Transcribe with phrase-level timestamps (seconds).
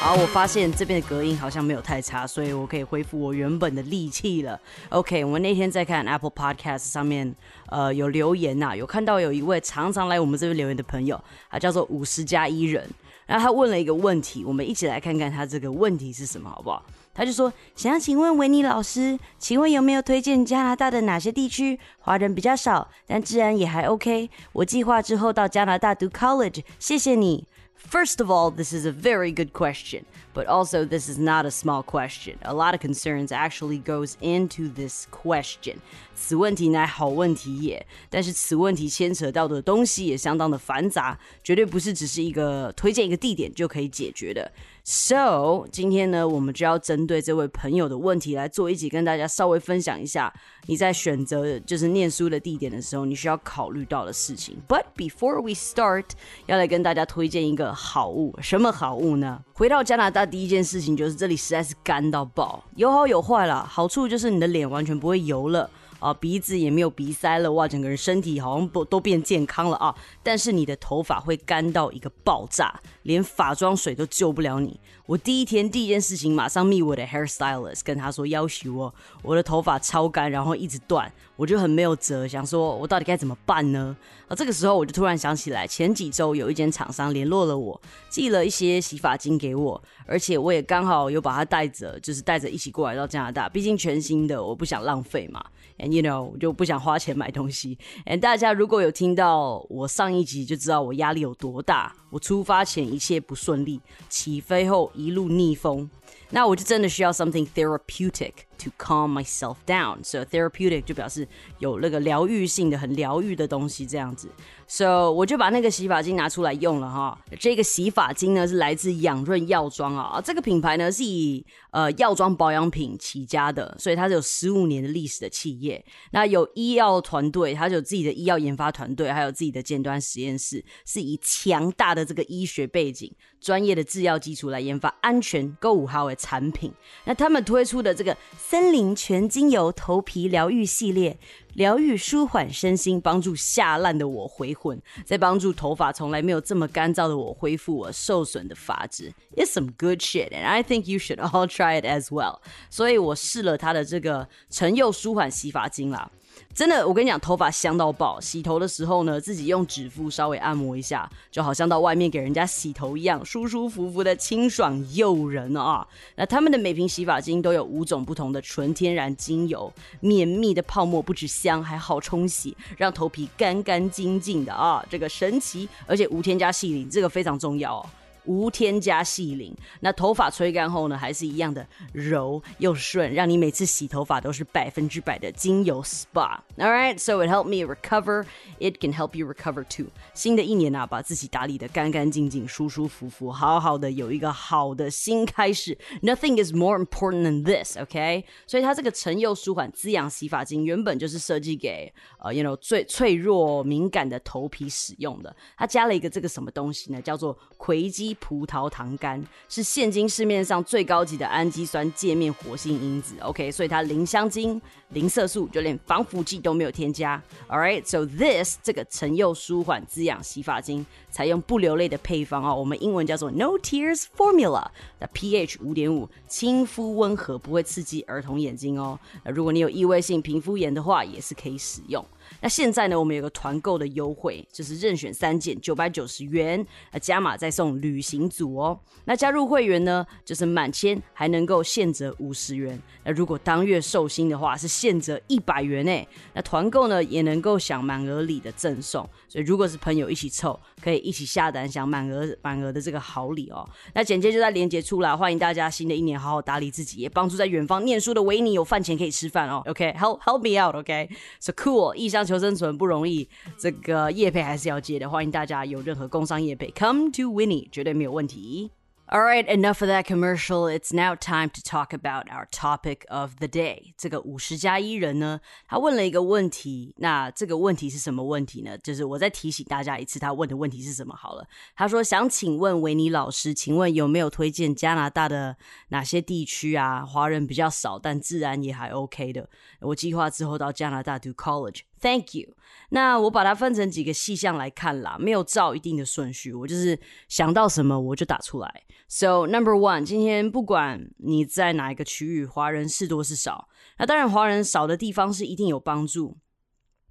[0.00, 4.58] 好，我发现这边的隔音好像没有太差，所以我可以恢复我原本的力气了。
[4.90, 7.34] OK，我们那天在看 Apple Podcast 上面，
[7.66, 11.20] 呃，有留言呐，有看到有一位常常来我们这边留言的朋友，
[11.50, 12.88] 他叫做五十加一人，
[13.26, 16.82] 然后他问了一个问题，我们一起来看看他这个问题是什么，好不好？
[17.18, 24.30] 他就说，想要请问维尼老师，请问有没有推荐加拿大的哪些地区华人比较少，但治安也还 OK？
[24.52, 27.44] 我计划之后到加拿大读 college，谢谢你。
[27.90, 30.02] First of all, this is a very good question,
[30.32, 32.36] but also this is not a small question.
[32.42, 35.76] A lot of concerns actually goes into this question.
[36.14, 44.52] 此问题乃好问题也，但是此问题牵扯到的东西也相当的繁杂，绝对不是只是一个推荐一个地点就可以解决的。
[44.90, 50.32] So，今天呢，我们就要针对这位朋友的问题来做一集，跟大家稍微分享一下
[50.64, 54.56] 你在选择就是念书的地点的时候，你需要考虑到的事情。
[54.66, 56.06] But before we start，
[56.46, 59.44] 要来跟大家推荐一个好物，什么好物呢？
[59.52, 63.62] 回到加拿大第一件事情就是这里实在是干到爆，有好有坏啦。
[63.68, 65.68] 好处就是你的脸完全不会油了。
[66.00, 69.92] 啊，鼻子也没有鼻塞了，哇，整个人身体好像都都变健康了啊！
[70.22, 74.78] 但是你的头发会干到一个爆炸，连化妆水都救不了你。
[75.06, 83.96] 我第一天第一件事情，马上密我的 hairstylist，跟他说要求我，我的头发超干，然后一直断，我就很没有辙，想说我到底该怎么办呢？
[84.28, 95.42] 啊，这个时候我就突然想起来，前几周有一间厂商联络了我，寄了一些洗发精给我，而且我也刚好有把它带着，就是带着一起过来到加拿大，毕竟全新的，我不想浪费嘛。
[95.78, 97.78] And you know，我就不想花钱买东西。
[98.04, 101.94] And 大家如果有听到我上一集，就知道我压力有多大。
[102.10, 105.88] 我出发前一一切不顺利，起飞后一路逆风。
[106.30, 110.02] 那我就真的需要 something therapeutic to calm myself down。
[110.02, 111.26] So therapeutic 就表示
[111.58, 114.28] 有那个疗愈性的、很疗愈的东西这样子。
[114.66, 117.18] So 我就把那个洗发精拿出来用了哈。
[117.40, 125.82] 这个洗发精呢是来自养润药妆啊，这个品牌呢是以呃药妆保养品起家的，所以它是有十五年的历史的企业。
[126.10, 136.70] 那有医药团队，它有自己的医药研发团队，还有自己的尖端实验室，是以强大的这个医学背景、专业的制药基础来研发安全、够五号的产品。
[137.04, 138.14] 那他们推出的这个
[138.50, 141.18] 森林全精油头皮疗愈系列。
[141.52, 149.12] 疗愈、舒缓身心，帮助下烂的我回魂，再帮助头发从来没有这么干燥的我恢复我受损的发质。
[149.36, 152.38] It's some good shit, and I think you should all try it as well。
[152.70, 156.10] 所以我试了它的这个陈釉舒缓洗发精啦。
[156.54, 158.20] 真的，我跟你讲，头发香到爆。
[158.20, 165.86] 洗头的时候呢，自己用指腹稍微按摩一下，就好像到外面给人家洗头一样，舒舒服服的，清爽诱人啊！
[166.16, 174.84] 那他们的每瓶洗发精都有五种不同的纯天然精油，绵密的泡沫不止香，还好冲洗，让头皮干干净净的啊！
[174.90, 177.86] 这个神奇，而且无添加细鳞，这个非常重要哦。
[178.28, 186.38] 无添加细鳞，那头发吹干后呢，还是一样的柔又顺，让你每次洗头发都是百分之百的精油 SPA。
[186.58, 188.26] All right, so it helped me recover.
[188.58, 189.86] It can help you recover too.
[190.12, 195.78] 新的一年啊，把自己打理的干干净净、舒舒服服，好好的有一个好的新开始。
[196.02, 197.78] Nothing is more important than this.
[197.78, 205.34] OK，所以它这个陈釉舒缓滋养洗发精原本就是设计给呃，you know 最脆弱敏感的头皮使用的。
[205.56, 207.00] 它加了一个这个什么东西呢？
[207.00, 208.17] 叫做葵基。
[208.20, 217.20] 葡萄糖苷是现今市面上最高级的氨基酸界面活性因子，OK，所以它零香精、零色素，就连防腐剂都没有添加。
[217.48, 224.66] All right，so this 这个陈釉舒缓滋养洗发精采用不流泪的配方哦，我们英文叫做 No Tears Formula，
[224.98, 228.98] 那 pH 五点五，亲肤温和，不会刺激儿童眼睛哦。
[229.24, 232.04] 如果你有异位性皮肤炎的话，也是可以使用。
[232.40, 236.64] 那现在呢，我们有个团购的优惠，就是任选三件九百九十元，
[237.00, 238.78] 加码再送旅行组哦。
[239.04, 242.80] 那加入会员呢，就是满千还能够现折五十元。
[243.04, 246.06] 那如果当月寿星的话，是现折一百元诶。
[246.34, 249.08] 那团购呢，也能够享满额礼的赠送。
[249.28, 253.68] 所以如果是朋友一起凑，可以一起下单享满额满额的这个好礼哦。
[253.94, 259.62] 那简介就在链接处啦，欢迎大家新的一年好好打理自己，也帮助在远方念书的维尼有饭钱可以吃饭哦。
[259.66, 262.28] OK，help help me out，OK，so cool，意向。
[262.28, 263.26] 求生存不容易，
[263.56, 265.08] 这个叶配还是要接的。
[265.08, 268.70] 欢迎大家有任何工商业配，Come to Winnie，绝对没有问题。
[269.10, 270.68] All right, enough of that commercial.
[270.68, 273.94] It's now time to talk about our topic of the day.
[273.96, 276.94] 这个五十加一人呢，他问了一个问题。
[276.98, 278.76] 那这个问题是什么问题呢？
[278.76, 281.46] 就是我再提醒大家一次，他问的问题是什么好了。
[281.74, 285.56] 他说想请问维尼老师，请问有没有推荐加拿大的
[285.88, 289.48] 哪些地区啊，华人比较少，但自然也还 OK 的？
[289.80, 291.87] 我计划之后到加拿大读 college。
[292.00, 292.54] Thank you。
[292.90, 296.98] 那我把它分成几个细项来看啦，没有照一定的顺序，我就是
[297.28, 298.84] 想到什么我就打出来。
[299.08, 303.68] So number one，今天不管你在哪一个区域，华人是多是少，
[303.98, 306.38] 那当然华人少的地方是一定有帮助。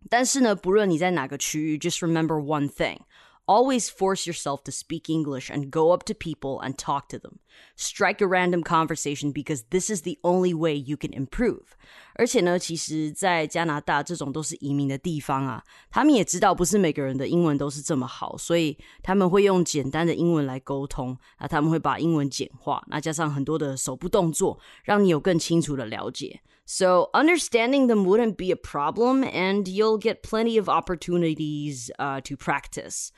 [0.09, 2.99] 但是呢，不论你在哪个区域，just remember one thing。
[3.46, 7.40] Always force yourself to speak English and go up to people and talk to them.
[7.76, 11.62] Strike a random conversation because this is the only way you can improve.
[12.14, 21.18] 而且呢，其实，在加拿大这种都是移民的地方啊，他们也知道不是每个人的英文都是这么好，所以他们会用简单的英文来沟通。
[21.40, 26.40] 那他们会把英文简化，那加上很多的手部动作，让你有更清楚的了解。
[26.66, 32.36] So understanding them wouldn't be a problem, and you'll get plenty of opportunities uh, to
[32.36, 33.10] practice.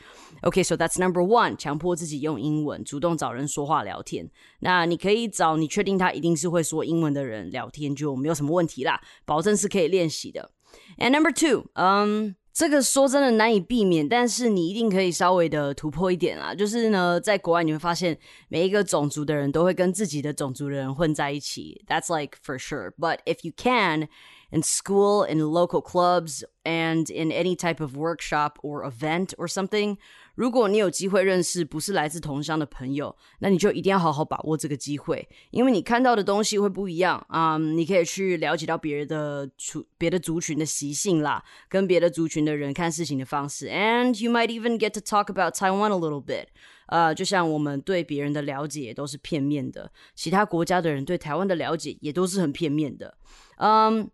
[0.42, 1.56] Okay, so that's number one.
[1.56, 4.31] 强迫自己用英文，主动找人说话聊天。
[4.60, 10.50] 那你可以找你确定他一定是会说英文的人聊天，就没有什么问题啦，保证是可以练习的。
[10.98, 12.34] And number two, um.
[12.51, 16.53] 这个说真的难以避免，但是你一定可以稍微的突破一点啊。
[16.53, 18.17] 就是呢，在国外你会发现，
[18.49, 21.83] 每一个种族的人都会跟自己的种族的人混在一起。
[21.87, 22.91] That's like for sure.
[22.97, 24.09] But if you can,
[24.51, 29.97] in school, in local clubs, and in any type of workshop or event or something.
[30.35, 37.57] 如果你有机会认识不是来自同乡的朋友，那你就一定要好好把握这个机会，因为你看到的东西会不一样啊！
[37.57, 46.45] 你可以去了解到别人的族、别的族群的习性啦，跟别的族群的人看事情的方式，and you might even get to talk about Taiwan a little bit。
[46.87, 53.17] 呃，就像我们对别人的了解都是片面的，其他国家的人对台湾的了解也都是很片面的，
[53.57, 54.09] 嗯。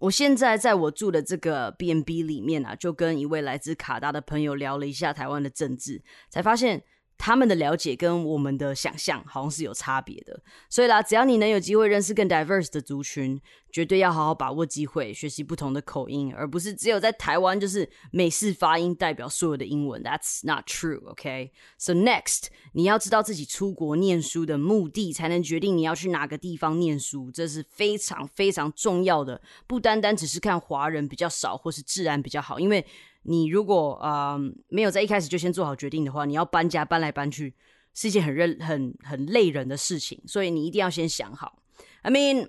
[0.00, 6.82] 我现在在我住的这个 B N B 里面啊，就跟一位来自卡达的朋友聊了一下台湾的政治，才发现。
[7.18, 13.38] 他们的了解跟我们的想象好像是有差别的，所以啦，只要你能有机会认识更 diverse 的族群，
[13.72, 20.02] 绝对要好好把握机会，学习不同的口音，而不是只有在台湾就是美式发音代表所有的英文。
[20.02, 21.50] That's not true, OK?
[21.76, 29.42] So next，你要知道自己出国念书的目的，才能决定你要去哪个地方念书，这是非常非常重要的。
[29.66, 32.86] 不单单只是看华人比较少或是治安比较好，因为。
[33.28, 34.38] 你如果啊
[34.68, 37.54] 没有在一开始就先做好决定的话，你要搬家搬来搬去
[37.94, 41.62] 是一件很认很很累人的事情，所以你一定要先想好。
[42.02, 42.48] I mean.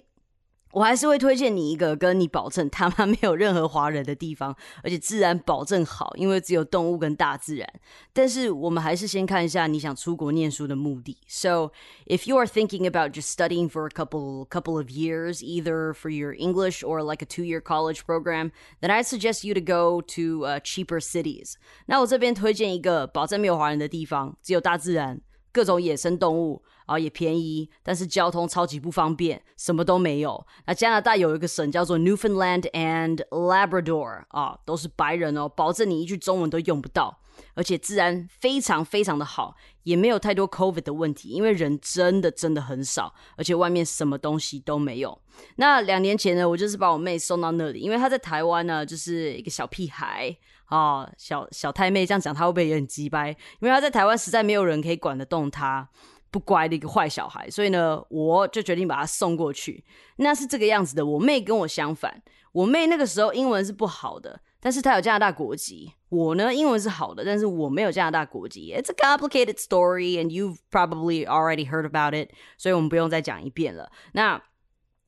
[0.72, 7.68] 我还是会推荐你一个跟你保证他妈没有任何华人的地方，而且自然保证好，因为只有动物跟大自然。
[8.14, 11.18] 但是我们还是先看一下你想出国念书的目的。
[11.28, 11.72] So
[12.06, 16.10] if you are thinking about just studying for a couple couple of years, either for
[16.10, 18.52] your English or like a two-year college program,
[18.82, 21.54] then I suggest you to go to uh, cheaper cities.
[21.88, 25.22] 那我这边推荐一个保证没有华人的地方，只有大自然。
[25.52, 30.46] 各种野生动物啊，也便宜，但是交通超级不方便，什么都没有。
[30.66, 37.20] 那加拿大有一个省叫做 Newfoundland and Labrador 啊，都是白人哦，保证你一句中文都用不到，
[37.54, 45.20] 而且自然非常非常的好，也没有太多 COVID 的问题，因为人真的真的很少，而且外面什么东西都没有。
[45.56, 50.36] 那两年前呢，我就是把我妹送到那里，因为她在台湾呢，就是一个小屁孩。
[50.70, 53.30] 哦，小小太妹这样讲，她会不会也很鸡掰？
[53.60, 55.90] 因为她在台湾实在没有人可以管得动她，
[56.32, 59.84] 不乖的一个坏小孩，所以呢，我就决定把她送过去。
[60.18, 62.22] 那是这个样子的，我妹跟我相反，
[62.52, 65.94] 我妹那个时候英文是不好的，但是她有加拿大国籍。
[66.10, 68.74] 我呢，英文是好的，但是我没有加拿大国籍。
[68.76, 73.92] It's a complicated story, and you've probably already heard about it，所以我们不用再讲一遍了。
[74.14, 74.42] 那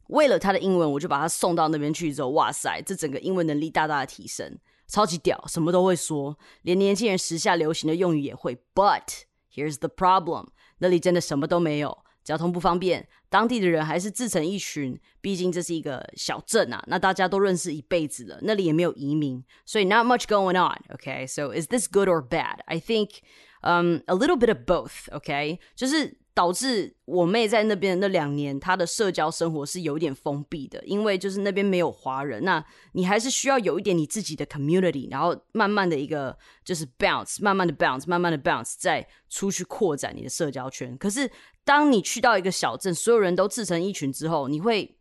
[0.07, 4.57] 为了她的英文，我就把她送到那边去之后，哇塞，这整个英文能力大大的提升。
[4.90, 8.56] 超级屌，什么都会说，连年轻人时下流行的用语也会。
[8.74, 10.48] But here's the problem，
[10.78, 15.00] 那里真的什么都没有，交通不方便，当地的人还是自成一群。
[15.20, 20.78] 毕竟这是一个小镇啊，那大家都认识一辈子了，那里也没有移民，所以 not much going on.
[20.94, 22.60] Okay, so is this good or bad?
[22.66, 23.20] I think
[23.62, 25.08] um a little bit of both.
[25.10, 26.18] Okay，就是。
[26.41, 32.43] 导致我妹在那边那两年，她的社交生活是有点封闭的，因为就是那边没有华人。
[32.43, 40.97] 那你还是需要有一点你自己的 community，然后慢慢的一个就是 bounce，慢慢的 bounce，慢慢的 bounce，再出去扩展你的社交圈。
[40.97, 41.29] 可是
[41.63, 44.97] 当你去到一个小镇，所有人都自成一群之后，你会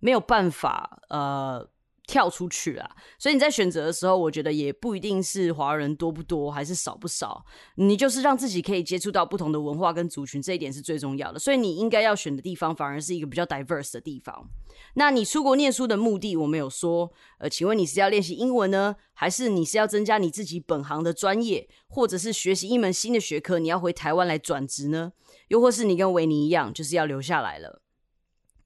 [0.00, 1.69] 没有办法呃。
[2.10, 2.90] 跳出去啦。
[3.20, 7.44] 所以你在选择的时候，我觉得也不一定是华人多不多，还是少不少，
[7.76, 11.38] 你就是让自己可以接触到不同的文化跟族群，这一点是最重要的。
[11.38, 14.44] 所以你应该要选的地方，反而是一个比较 diverse 的地方。
[14.94, 23.60] 那你出国念书的目的，我们有说，呃，请问你是要练习英文呢，还是你是要增加你自己本行的专业，或者是学习一门新的学科？
[23.60, 25.12] 你要回台湾来转职呢？
[25.46, 27.80] 又或是你跟维尼一样，就是要留下来了？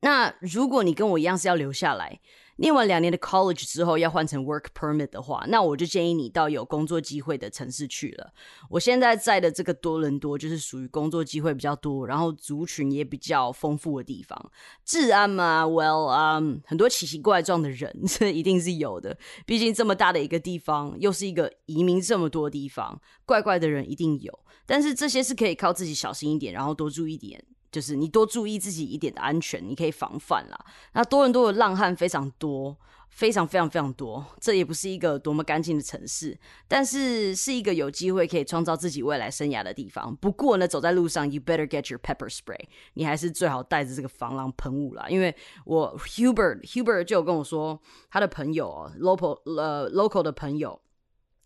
[0.01, 2.21] 那如果你跟我一样是要留下来。
[2.57, 8.33] 念完两年的 college 之后，要换成 work permit 的话，那我就建议你到有工作机会的城市去了。
[8.71, 14.53] 我现在在的这个多伦多，就是属于工作机会比较多，然后族群也比较丰富的地方。
[14.85, 19.17] 治安嘛，well，嗯，很多奇奇怪状的人， 这一定是有的。
[19.45, 24.39] 毕竟这么大的一个地方，又是一个移民这么多地方，怪怪的人一定有。
[24.67, 27.45] 但是这些是可以靠自己小心一点，然后多注意点。
[27.75, 30.67] 就是你多注意自己一点的安全，你可以防范啦。
[30.93, 32.79] 那多伦多的浪汉非常多，
[33.11, 34.25] 非常非常非常多。
[34.41, 36.39] 这也不是一个多么干净的城市，
[36.69, 40.15] 但是是一个有机会可以创造自己未来生涯的地方。
[40.17, 45.09] 不过呢，走在路上，you better get your pepper spray，你还是最好带着这个防狼喷雾啦。
[45.09, 50.81] 因为我 Hubert Hubert 就有跟我说，他的朋友 local 呃 local 的朋友。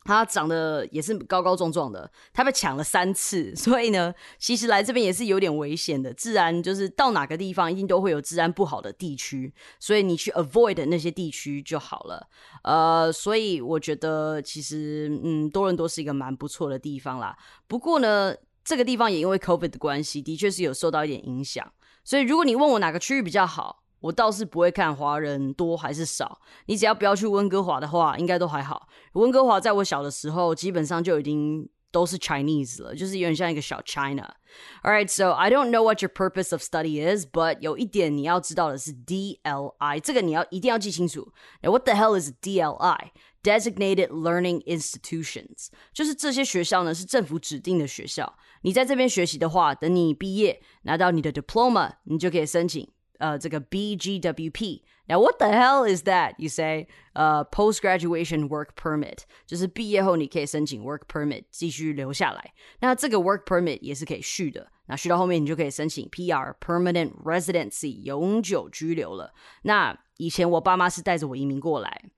[0.08, 6.10] 他长得也是高高壮壮的，他被抢了三次， 所以呢，其实来这边也是有点危险的。
[6.14, 12.26] 治安就是到哪个地方一定都会有治安不好的地区，所以你去 avoid 那些地区就好了。
[12.62, 17.36] 呃，所以我觉得其实嗯，多伦多是一个蛮不错的地方啦。
[17.66, 18.34] 不过呢，
[18.64, 21.70] 这个地方也因为 COVID 的关系，的确是有受到一点影响。
[22.02, 23.82] 所以如果你问我哪个区域比较好？
[24.00, 28.88] 我倒是不会看华人多还是少，你只要不要去温哥华的话，应该都还好。
[29.12, 34.34] 温哥华在我小的时候，基本上就已经都是 Chinese 了，就是有点像一个小 China。
[34.82, 41.32] All right, so I don't know what your purpose of study is, but 有一点你要知道的是 DLI，这个你要一定要记清楚。
[41.62, 43.10] What the hell is DLI?
[43.40, 48.36] Designated Learning Institutions，就是这些学校呢是政府指定的学校。
[48.62, 52.90] 你在这边学习的话，等你毕业拿到你的 diploma，你就可以申请。
[53.19, 56.35] 呃这个 BGWP。Now what the hell is that?
[56.37, 62.53] You say 呃 post graduation work permit，就是毕业后你可以申请 work permit 继续留下来。
[62.79, 64.71] 那这个 work permit 也是可以续的。
[64.85, 69.33] 那续到后面你就可以申请 PR permanent residency 永久居留了。
[69.63, 72.09] 那以前我爸妈是带着我移民过来。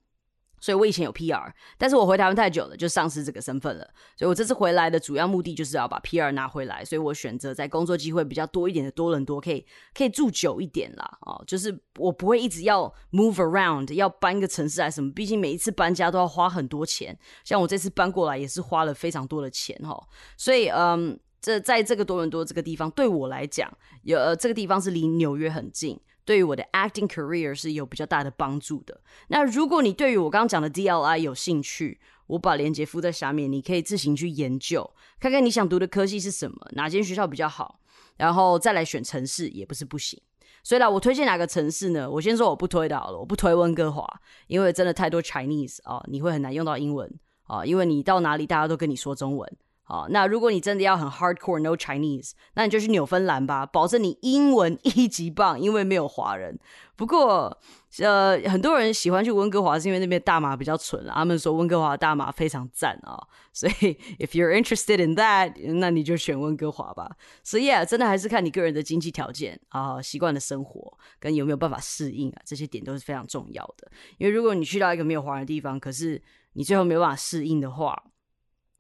[0.60, 3.84] 所以我以前有 PR，但是我回台湾太久了，就丧失这个身份了。
[4.16, 6.84] 所以我这次回来的主要目的就是要把 PR 拿回来。
[6.84, 9.64] 所以我选择在工作机会比较多一点的多伦多，可以
[9.94, 11.18] 可以住久一点啦。
[11.22, 15.10] 哦，就是我不会一直要 move around，要搬一个城市还是什么。
[15.12, 19.98] 毕竟每一次搬家都要花很多钱，像我这次搬过来也是花了非常多的钱哈。
[20.36, 25.98] 所以嗯，这在这个多伦多这个地方对我来讲，有呃这个地方是离纽约很近。
[26.30, 29.00] 对于我的 acting career 是有比较大的帮助的。
[29.26, 37.80] 那如果你对于我刚刚讲的 DLI 有兴趣，我把链接附在下面，你可以自行去研究，看看你想读的科系是什么，哪间学校比较好，
[38.16, 40.22] 然后再来选城市也不是不行。
[40.62, 42.08] 所以啦，我推荐哪个城市呢？
[42.08, 44.06] 我先说我不推的好了，我不推温哥华，
[44.46, 47.12] 因为真的太多 Chinese 啊，你会很难用到英文
[47.48, 49.52] 啊，因为你到哪里大家都跟你说中文。
[49.90, 56.56] 哦，那如果你真的要很 hardcore no Chinese，那你就去纽芬兰吧，保证你英文 一级棒，因为没有华人。
[56.94, 57.58] 不过，
[57.98, 61.04] 呃，很多人喜欢去温哥华，是因为那边大麻比较纯。
[61.08, 63.18] 他们说温哥华大麻非常赞啊，
[63.52, 63.72] 所以
[64.20, 67.10] if you're interested in that，那你就选温哥华吧。
[67.42, 73.90] 所以啊，真的还是看你个人的经济条件啊、习惯的生活跟有没有办法适应啊，这些点都是非常重要的。
[74.18, 78.00] 因为如果你去到一个没有华人的地方，可是你最后没有办法适应的话，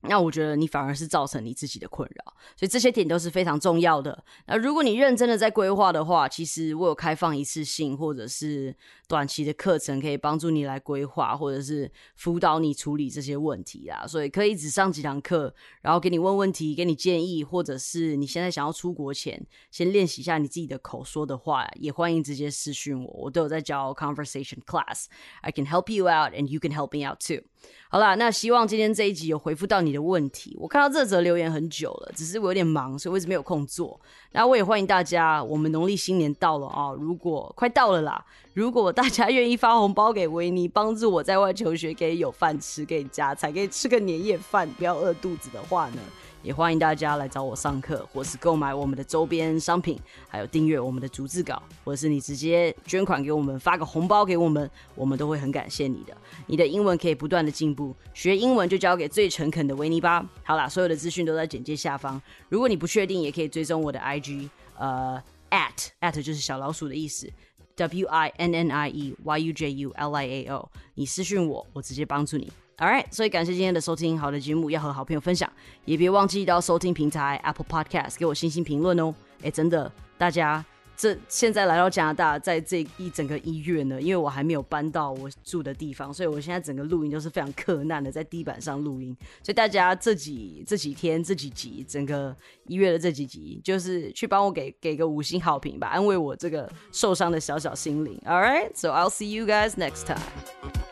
[0.02, 4.24] 那我觉得你反而是造成你自己的困扰，所以这些点都是非常重要的。
[4.46, 8.74] 那如果你认真的在规划的话，其实我有开放一次性或者是
[9.06, 14.06] 短期的课程，可以帮助你来规划，或者是辅导你处理这些问题啦。
[14.06, 27.49] 所以可以只上几堂课，然后给你问问题，给你建议，或者是你现在想要出国前先练习一下你自己的口说的话，也欢迎直接私讯我，我都有在教 conversation class，I can help you out and you can help me out too。
[27.92, 30.56] 好啦，那希望今天这一集有回复到你的问题。
[30.60, 34.00] 我看到这则留言很久了，只是我有点忙，所以我一直没有空做。
[34.30, 38.24] 那我也欢迎大家，我们农历新年到了啊，如果快到了啦，
[38.54, 45.98] 如果大家愿意发红包给维尼，帮助我在外求学，可以有饭吃，可以加菜，可以吃个年夜饭，不要饿肚子的话呢？
[46.42, 56.16] 也欢迎大家来找我上课，或是购买我们的周边商品，还有订阅我们的逐字稿，或者是你直接捐款给我们，发个红包给我们，我们都会很感谢你的。
[56.46, 60.26] 你的英文可以不断的进步，学英文就交给最诚恳的维尼吧。
[60.42, 62.20] 好啦，所有的资讯都在简介下方。
[62.48, 67.30] 如果你不确定，也可以追踪我的 IG，呃，at at 就是小老鼠的意思。
[67.76, 72.50] W I N N I E Y U J U L I A O，你私讯我，我直接帮助你。
[72.80, 75.48] Alright，所以感谢今天的收听，好的节目要和好朋友分享，
[75.84, 79.14] 也别忘记到收听平台 Apple Podcast 给我星星评论哦。
[79.42, 80.64] 哎，真的，大家。
[80.96, 89.16] 这现在来到加拿大，在这一整个医院呢，因为我还没有搬到我住的地方，所以我现在整个录音都是非常困难的，在地板上录音。
[89.42, 98.20] 所以大家这几这几天这几集，整个一月的这几集，就是去帮我给给个五星好评吧，安慰我这个受伤的小小心灵。
[98.26, 100.89] All right, so I'll see you guys next time.